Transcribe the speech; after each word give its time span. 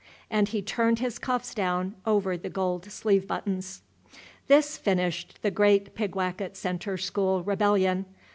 And 0.31 0.47
he 0.47 0.63
turned 0.63 0.97
his 0.97 1.19
cuffs 1.19 1.53
down 1.53 1.93
over 2.07 2.35
the 2.35 2.49
gold 2.49 2.91
sleeve 2.91 3.27
buttons. 3.27 3.83
This 4.47 4.75
finished 4.75 5.37
the 5.43 5.51
great 5.51 5.93
Pigwacket 5.93 6.55
Centre 6.57 6.97
School 6.97 7.43
rebellion. 7.43 8.07